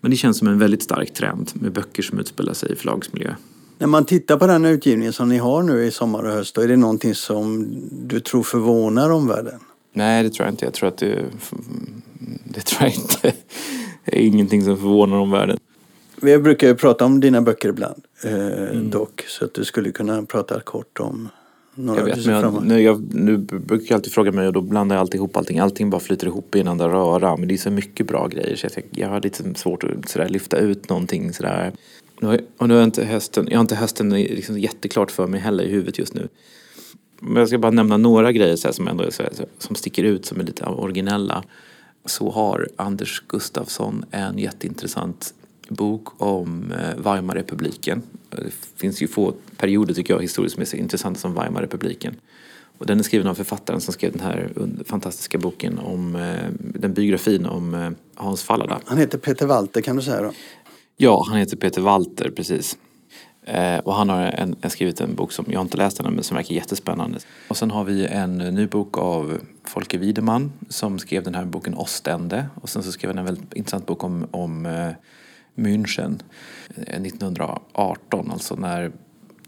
[0.00, 3.34] Men det känns som en väldigt stark trend med böcker som utspelar sig i förlagsmiljö.
[3.82, 6.60] När man tittar på den utgivningen som ni har nu i sommar och höst, då
[6.60, 9.60] är det någonting som du tror förvånar omvärlden?
[9.92, 10.64] Nej, det tror jag inte.
[10.64, 11.24] Jag tror att det...
[12.44, 13.32] Det tror jag inte.
[14.04, 15.58] Det är ingenting som förvånar omvärlden.
[16.20, 18.90] Vi brukar ju prata om dina böcker ibland eh, mm.
[18.90, 19.24] dock.
[19.28, 21.28] Så att du skulle kunna prata kort om
[21.74, 24.60] några jag vet, men jag, nu, jag, nu brukar jag alltid fråga mig och då
[24.60, 25.58] blandar jag alltid ihop allting.
[25.58, 27.36] Allting bara flyter ihop i en enda röra.
[27.36, 30.28] Men det är så mycket bra grejer så jag, jag har lite svårt att sådär,
[30.28, 31.72] lyfta ut någonting sådär.
[32.56, 35.64] Och nu har jag inte hästen, jag har inte hösten liksom jätteklart för mig heller
[35.64, 36.28] i huvudet just nu.
[37.20, 39.22] Men jag ska bara nämna några grejer så som ändå är så
[39.58, 41.44] som sticker ut som är lite originella.
[42.04, 45.34] Så har Anders Gustafsson en jätteintressant
[45.68, 48.02] bok om eh, Weimarrepubliken.
[48.30, 52.14] Det finns ju få perioder tycker jag historiskt som är så intressanta som Weimarrepubliken.
[52.78, 54.50] Och den är skriven av författaren som skrev den här
[54.84, 58.80] fantastiska boken om eh, den biografin om eh, Hans Fallada.
[58.84, 60.32] Han heter Peter Walter kan du säga då?
[60.96, 62.78] Ja, han heter Peter Walter, precis.
[63.44, 66.24] Eh, och han har en, en, skrivit en bok som, jag inte läst ännu men
[66.24, 67.18] som verkar jättespännande.
[67.48, 71.74] Och sen har vi en ny bok av Folke Wideman som skrev den här boken
[71.74, 72.46] Ostende.
[72.54, 74.88] Och sen så skrev han en väldigt intressant bok om, om eh,
[75.54, 76.22] München
[76.76, 78.92] eh, 1918, alltså när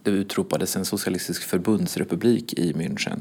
[0.02, 3.18] det utropades en socialistisk förbundsrepublik i München.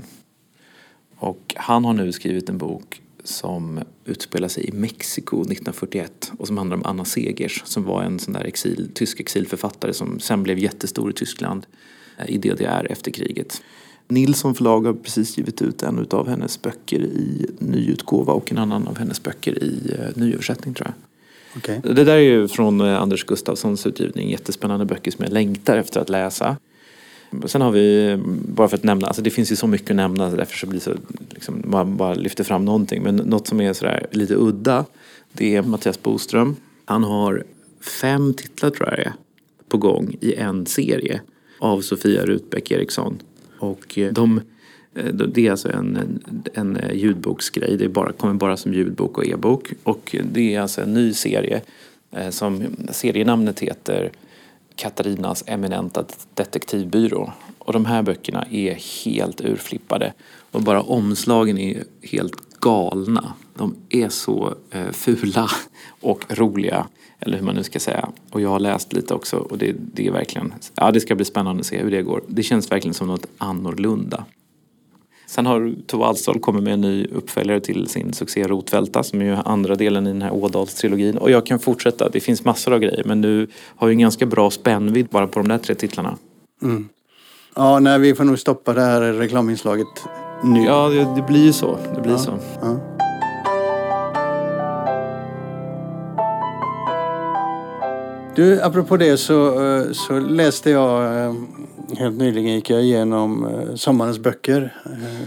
[1.18, 6.58] Och han har nu skrivit en bok som utspelar sig i Mexiko 1941 och som
[6.58, 10.60] handlar om Anna Segers som var en sån där exil, tysk exilförfattare som sen blev
[10.60, 11.66] jättestor i Tyskland
[12.18, 13.62] eh, i DDR efter kriget.
[14.08, 18.88] Nilsson förlag har precis givit ut en av hennes böcker i nyutgåva och en annan
[18.88, 20.96] av hennes böcker i eh, nyöversättning tror jag.
[21.58, 21.94] Okay.
[21.94, 26.00] Det där är ju från eh, Anders Gustafssons utgivning, jättespännande böcker som jag längtar efter
[26.00, 26.58] att läsa.
[27.46, 28.18] Sen har vi,
[28.48, 30.80] bara för att nämna, alltså det finns ju så mycket att nämna därför så blir
[30.80, 30.94] det så,
[31.30, 33.04] liksom, man bara lyfter fram någonting.
[33.04, 34.86] Men något som är sådär lite udda,
[35.34, 36.56] det är Mattias Boström.
[36.86, 37.44] Han har
[38.02, 39.14] fem titlar tror jag det är,
[39.70, 41.22] på gång i en serie
[41.60, 43.20] av Sofia Rutbeck Eriksson.
[43.60, 44.42] Och eh, eh, de,
[45.34, 46.20] det är alltså en,
[46.54, 49.74] en, eh, ljudboksgrej, det är bara, kommer bara som ljudbok och e-bok.
[49.84, 51.62] Och det är alltså en ny serie
[52.30, 54.12] som serienamnet heter
[54.76, 57.32] Katarinas eminenta detektivbyrå.
[57.60, 60.14] Och de här böckerna är helt urflippade.
[60.52, 63.34] Och bara omslagen är helt galna.
[63.56, 65.50] De är så eh, fula
[66.02, 66.88] och roliga.
[67.20, 68.10] Eller hur man nu ska säga.
[68.32, 71.26] Och jag har läst lite också och det, det är verkligen, ja det ska bli
[71.26, 72.24] spännande att se hur det går.
[72.28, 74.26] Det känns verkligen som något annorlunda.
[75.34, 79.26] Sen har Tove Alstol kommit med en ny uppföljare till sin succé Rotvälta som är
[79.26, 81.18] ju andra delen i den här Ådalstrilogin.
[81.18, 84.26] Och jag kan fortsätta, det finns massor av grejer men nu har ju en ganska
[84.26, 86.18] bra spännvidd bara på de där tre titlarna.
[86.62, 86.90] Mm.
[87.56, 89.88] Ja, nej, vi får nog stoppa det här reklaminslaget
[90.44, 90.64] nu.
[90.64, 91.78] Ja, det, det blir ju så.
[91.96, 92.18] Det blir ja.
[92.18, 92.40] så.
[92.62, 92.80] Ja.
[98.36, 101.34] Du, apropå det så, eh, så läste jag eh,
[101.98, 104.76] helt nyligen gick jag igenom eh, sommarens böcker.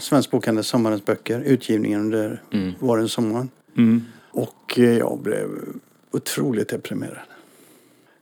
[0.01, 1.41] Svensk bokhandels sommarens böcker.
[1.41, 2.73] Utgivningen under mm.
[2.79, 3.51] våren, sommaren.
[3.77, 4.05] Mm.
[4.31, 5.49] Och jag blev
[6.13, 7.19] otroligt deprimerad.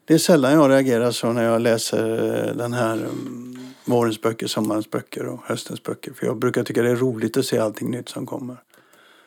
[0.05, 4.90] Det är sällan jag reagerar så när jag läser den här mm, vårens böcker, sommarens
[4.90, 6.12] böcker och höstens böcker.
[6.12, 8.57] För jag brukar tycka det är roligt att se allting nytt som kommer.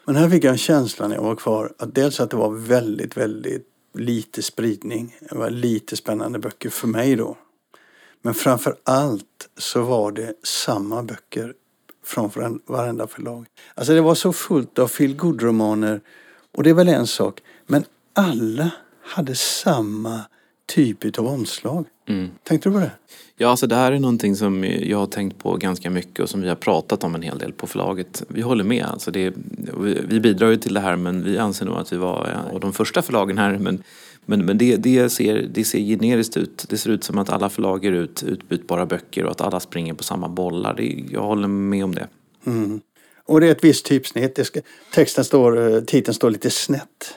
[0.06, 2.50] Men här fick jag en känsla när jag var kvar att dels att det var
[2.50, 3.68] väldigt, väldigt
[3.98, 5.16] lite spridning.
[5.30, 7.38] Det var lite spännande böcker för mig då.
[8.22, 11.54] Men framför allt så var det samma böcker
[12.04, 13.46] från varenda förlag.
[13.76, 16.02] Alltså det var så fullt av feel romaner
[16.58, 17.42] och det är väl en sak.
[17.66, 20.22] Men alla hade samma
[20.68, 21.86] typ av omslag.
[22.08, 22.30] Mm.
[22.44, 22.92] Tänkte du på det?
[23.38, 26.42] Ja, alltså det här är någonting som jag har tänkt på ganska mycket och som
[26.42, 28.24] vi har pratat om en hel del på förlaget.
[28.28, 28.86] Vi håller med.
[28.86, 29.34] Alltså det,
[30.08, 32.74] vi bidrar ju till det här men vi anser nog att vi var och de
[32.74, 33.58] första förlagen här.
[33.58, 33.84] Men,
[34.26, 36.66] men, men det, det, ser, det ser generiskt ut.
[36.70, 39.94] Det ser ut som att alla förlag ger ut utbytbara böcker och att alla springer
[39.94, 40.74] på samma bollar.
[40.74, 42.08] Det, jag håller med om det.
[42.46, 42.82] Mm.
[43.26, 44.46] Och det är ett visst typsnitt.
[44.46, 44.60] Ska,
[44.94, 47.16] texten står, eh, titeln står lite snett.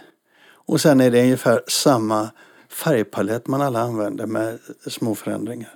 [0.52, 2.30] Och sen är det ungefär samma
[2.70, 5.74] färgpalett man alla använder med små förändringar.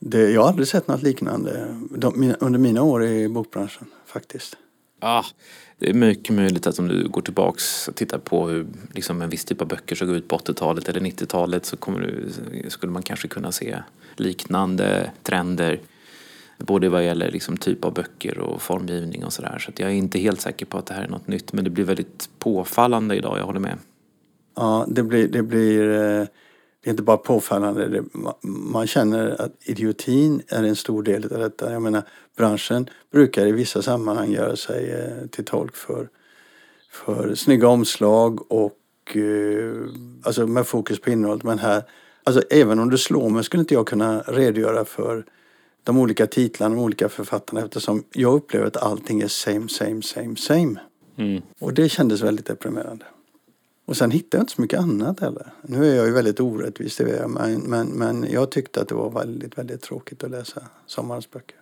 [0.00, 4.56] Det, jag har aldrig sett något liknande de, mina, under mina år i bokbranschen faktiskt.
[5.00, 5.24] Ja,
[5.78, 9.30] det är mycket möjligt att om du går tillbaks och tittar på hur liksom en
[9.30, 12.30] viss typ av böcker såg ut på 80-talet eller 90-talet så kommer du,
[12.70, 13.82] skulle man kanske kunna se
[14.16, 15.80] liknande trender.
[16.58, 19.58] Både vad gäller liksom typ av böcker och formgivning och sådär.
[19.58, 21.64] Så, så jag är inte helt säker på att det här är något nytt men
[21.64, 23.78] det blir väldigt påfallande idag, jag håller med.
[24.60, 26.26] Ja, det blir, det blir eh,
[26.80, 28.04] det är inte bara påfallande, det,
[28.42, 31.72] man känner att idiotin är en stor del av detta.
[31.72, 32.02] Jag menar,
[32.36, 36.08] branschen brukar i vissa sammanhang göra sig eh, till tolk för,
[36.90, 39.74] för snygga omslag och eh,
[40.22, 41.44] alltså med fokus på innehållet.
[41.44, 41.82] Men här,
[42.24, 45.24] alltså även om du slår mig skulle inte jag kunna redogöra för
[45.84, 50.36] de olika titlarna, de olika författarna eftersom jag upplever att allting är same, same, same,
[50.36, 50.80] same.
[51.18, 51.42] Mm.
[51.58, 53.04] Och det kändes väldigt deprimerande.
[53.88, 55.52] Och sen hittade jag inte så mycket annat heller.
[55.62, 57.30] Nu är jag ju väldigt orättvis, det jag.
[57.30, 61.56] Men, men, men jag tyckte att det var väldigt, väldigt tråkigt att läsa sommarens böcker.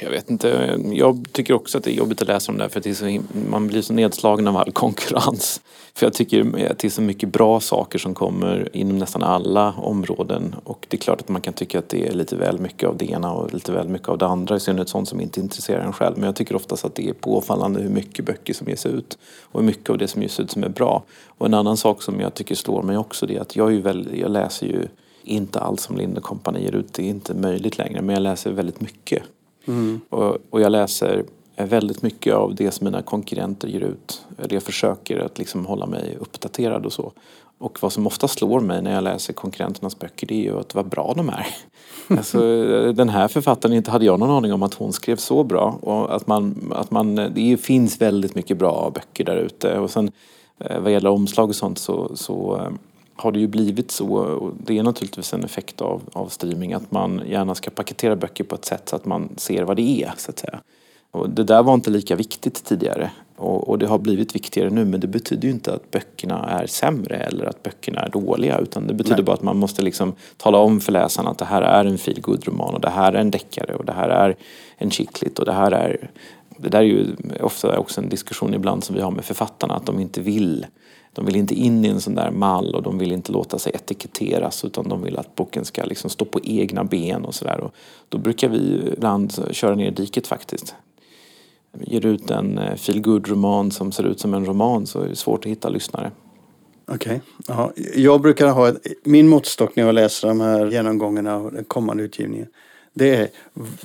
[0.00, 0.78] Jag vet inte.
[0.92, 3.66] Jag tycker också att det är jobbigt att läsa dem där för att så, man
[3.66, 5.60] blir så nedslagen av all konkurrens.
[5.94, 6.40] För jag tycker
[6.70, 10.54] att det är så mycket bra saker som kommer inom nästan alla områden.
[10.64, 12.96] Och det är klart att man kan tycka att det är lite väl mycket av
[12.96, 14.56] det ena och lite väl mycket av det andra.
[14.56, 16.16] I synnerhet sånt som inte intresserar en själv.
[16.16, 19.18] Men jag tycker oftast att det är påfallande hur mycket böcker som ges ut.
[19.42, 21.02] Och hur mycket av det som ges ut som är bra.
[21.26, 23.72] Och en annan sak som jag tycker slår mig också det är att jag, är
[23.72, 24.88] ju väl, jag läser ju
[25.24, 26.92] inte allt som Lind Company ger ut.
[26.92, 28.02] Det är inte möjligt längre.
[28.02, 29.22] Men jag läser väldigt mycket.
[29.66, 30.00] Mm.
[30.08, 31.24] Och, och, jag läser
[31.56, 34.22] väldigt mycket av det som mina konkurrenter ger ut.
[34.48, 37.12] Jag försöker att liksom hålla mig uppdaterad och så.
[37.58, 40.74] Och vad som ofta slår mig när jag läser konkurrenternas böcker det är ju att
[40.74, 41.46] vad bra de är.
[42.16, 42.38] alltså,
[42.92, 45.78] den här författaren, inte hade jag någon aning om att hon skrev så bra.
[45.80, 49.78] Och att man, att man, det finns väldigt mycket bra böcker där ute.
[49.78, 50.12] Och sen
[50.58, 52.72] eh, vad gäller omslag och sånt så, så eh,
[53.22, 56.90] har det ju blivit så, och det är naturligtvis en effekt av, av streaming, att
[56.90, 60.12] man gärna ska paketera böcker på ett sätt så att man ser vad det är,
[60.16, 60.60] så att säga.
[61.10, 64.84] Och det där var inte lika viktigt tidigare och, och, det har blivit viktigare nu
[64.84, 68.86] men det betyder ju inte att böckerna är sämre eller att böckerna är dåliga utan
[68.86, 69.24] det betyder Nej.
[69.24, 72.22] bara att man måste liksom tala om för läsarna att det här är en feel
[72.22, 74.36] roman och det här är en deckare och det här är
[74.76, 76.10] en chicklit och det här är
[76.56, 77.06] det där är ju
[77.40, 80.66] ofta också en diskussion ibland som vi har med författarna att de inte vill
[81.12, 83.72] de vill inte in i en sån där mall och de vill inte låta sig
[83.74, 87.70] etiketteras utan de vill att boken ska liksom stå på egna ben och sådär.
[88.08, 90.74] Då brukar vi ibland köra ner diket faktiskt.
[91.80, 95.16] Ger ut en eh, feel roman som ser ut som en roman så är det
[95.16, 96.10] svårt att hitta lyssnare.
[96.86, 97.20] Okej.
[97.48, 98.02] Okay.
[98.02, 102.02] Jag brukar ha ett, min måttstock när jag läser de här genomgångarna av den kommande
[102.02, 102.46] utgivningen.
[102.94, 103.28] Det är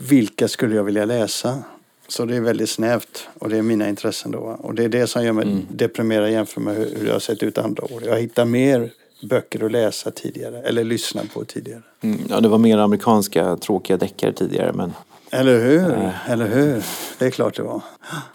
[0.10, 1.64] vilka skulle jag vilja läsa?
[2.08, 4.40] Så det är väldigt snävt och det är mina intressen då.
[4.40, 5.66] Och det är det som gör mig mm.
[5.70, 8.04] deprimerad jämfört med hur det har sett ut andra år.
[8.06, 8.92] Jag hittar mer
[9.30, 11.82] böcker att läsa tidigare, eller lyssna på tidigare.
[12.02, 14.94] Mm, ja, det var mer amerikanska tråkiga deckare tidigare men...
[15.32, 16.32] Eller hur, äh.
[16.32, 16.84] eller hur.
[17.20, 17.82] Det är klart det var.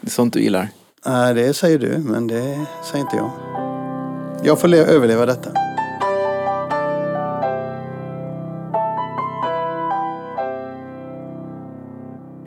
[0.01, 0.69] Det är sånt du gillar?
[1.05, 3.31] Nej, det säger du, men det säger inte jag.
[4.43, 5.51] Jag får överleva detta.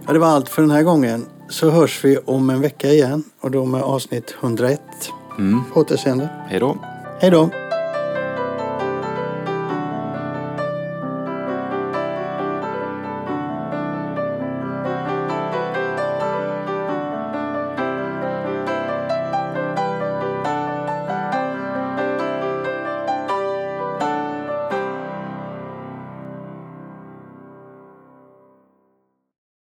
[0.06, 1.26] Ja, det var allt för den här gången.
[1.48, 4.80] Så hörs vi om en vecka igen och då med avsnitt 101.
[5.38, 5.60] Mm.
[5.72, 6.28] På återseende.
[6.48, 6.76] Hej då.
[7.20, 7.50] Hej då.